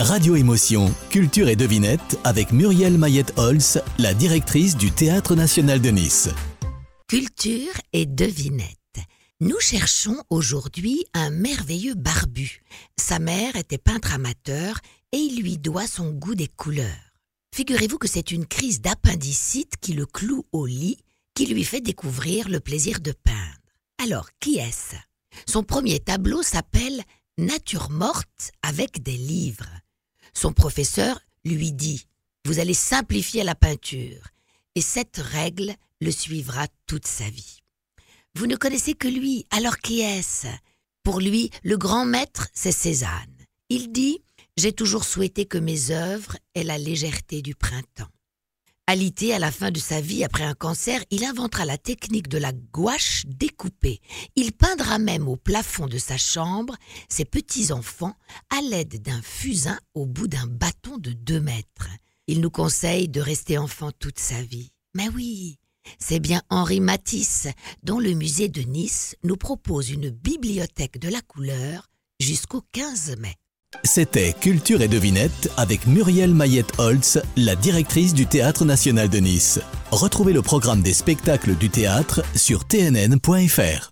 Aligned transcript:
Radio 0.00 0.36
Émotion, 0.36 0.94
Culture 1.08 1.48
et 1.48 1.56
Devinette 1.56 2.18
avec 2.22 2.52
Muriel 2.52 2.98
Mayette-Holz, 2.98 3.80
la 3.98 4.12
directrice 4.12 4.76
du 4.76 4.90
Théâtre 4.90 5.34
National 5.34 5.80
de 5.80 5.88
Nice. 5.88 6.28
Culture 7.08 7.72
et 7.94 8.04
devinette. 8.04 8.76
Nous 9.40 9.58
cherchons 9.58 10.22
aujourd'hui 10.28 11.06
un 11.14 11.30
merveilleux 11.30 11.94
barbu. 11.94 12.62
Sa 12.98 13.18
mère 13.18 13.56
était 13.56 13.78
peintre 13.78 14.12
amateur 14.12 14.80
et 15.12 15.16
il 15.16 15.40
lui 15.40 15.56
doit 15.56 15.86
son 15.86 16.10
goût 16.10 16.34
des 16.34 16.48
couleurs. 16.48 16.86
Figurez-vous 17.54 17.98
que 17.98 18.08
c'est 18.08 18.32
une 18.32 18.46
crise 18.46 18.82
d'appendicite 18.82 19.76
qui 19.80 19.94
le 19.94 20.04
cloue 20.04 20.44
au 20.52 20.66
lit, 20.66 20.98
qui 21.34 21.46
lui 21.46 21.64
fait 21.64 21.80
découvrir 21.80 22.50
le 22.50 22.60
plaisir 22.60 23.00
de 23.00 23.12
peindre. 23.12 23.38
Alors, 24.04 24.28
qui 24.40 24.58
est-ce? 24.58 24.96
Son 25.48 25.62
premier 25.62 26.00
tableau 26.00 26.42
s'appelle 26.42 27.02
Nature 27.38 27.88
morte 27.90 28.52
avec 28.62 29.02
des 29.02 29.16
livres. 29.16 29.70
Son 30.36 30.52
professeur 30.52 31.18
lui 31.46 31.72
dit 31.72 32.04
Vous 32.44 32.58
allez 32.58 32.74
simplifier 32.74 33.42
la 33.42 33.54
peinture, 33.54 34.28
et 34.74 34.82
cette 34.82 35.16
règle 35.16 35.74
le 36.02 36.10
suivra 36.10 36.66
toute 36.86 37.06
sa 37.06 37.24
vie. 37.30 37.60
Vous 38.34 38.46
ne 38.46 38.54
connaissez 38.54 38.92
que 38.92 39.08
lui, 39.08 39.46
alors 39.50 39.78
qui 39.78 40.00
est-ce? 40.00 40.46
Pour 41.02 41.20
lui, 41.20 41.50
le 41.62 41.78
grand 41.78 42.04
maître, 42.04 42.48
c'est 42.52 42.70
Cézanne. 42.70 43.46
Il 43.70 43.92
dit 43.92 44.20
J'ai 44.58 44.74
toujours 44.74 45.04
souhaité 45.04 45.46
que 45.46 45.56
mes 45.56 45.90
œuvres 45.90 46.36
aient 46.54 46.64
la 46.64 46.76
légèreté 46.76 47.40
du 47.40 47.54
printemps. 47.54 48.12
Alité 48.88 49.34
à 49.34 49.40
la 49.40 49.50
fin 49.50 49.72
de 49.72 49.80
sa 49.80 50.00
vie 50.00 50.22
après 50.22 50.44
un 50.44 50.54
cancer, 50.54 51.02
il 51.10 51.24
inventera 51.24 51.64
la 51.64 51.76
technique 51.76 52.28
de 52.28 52.38
la 52.38 52.52
gouache 52.52 53.24
découpée. 53.26 54.00
Il 54.36 54.52
peindra 54.52 55.00
même 55.00 55.26
au 55.26 55.34
plafond 55.34 55.88
de 55.88 55.98
sa 55.98 56.16
chambre 56.16 56.76
ses 57.08 57.24
petits-enfants 57.24 58.14
à 58.48 58.60
l'aide 58.60 59.02
d'un 59.02 59.20
fusain 59.22 59.76
au 59.94 60.06
bout 60.06 60.28
d'un 60.28 60.46
bâton 60.46 60.98
de 60.98 61.10
deux 61.10 61.40
mètres. 61.40 61.88
Il 62.28 62.40
nous 62.40 62.50
conseille 62.50 63.08
de 63.08 63.20
rester 63.20 63.58
enfant 63.58 63.90
toute 63.90 64.20
sa 64.20 64.40
vie. 64.42 64.70
Mais 64.94 65.08
oui, 65.08 65.58
c'est 65.98 66.20
bien 66.20 66.42
Henri 66.48 66.78
Matisse 66.78 67.48
dont 67.82 67.98
le 67.98 68.12
musée 68.12 68.48
de 68.48 68.62
Nice 68.62 69.16
nous 69.24 69.36
propose 69.36 69.90
une 69.90 70.10
bibliothèque 70.10 71.00
de 71.00 71.08
la 71.08 71.22
couleur 71.22 71.90
jusqu'au 72.20 72.62
15 72.70 73.16
mai. 73.18 73.34
C'était 73.84 74.32
Culture 74.32 74.82
et 74.82 74.88
Devinette 74.88 75.50
avec 75.56 75.86
Muriel 75.86 76.34
Mayette-Holtz, 76.34 77.18
la 77.36 77.56
directrice 77.56 78.14
du 78.14 78.26
Théâtre 78.26 78.64
National 78.64 79.08
de 79.08 79.18
Nice. 79.18 79.60
Retrouvez 79.90 80.32
le 80.32 80.42
programme 80.42 80.82
des 80.82 80.92
spectacles 80.92 81.54
du 81.54 81.70
théâtre 81.70 82.22
sur 82.34 82.64
tnn.fr. 82.66 83.84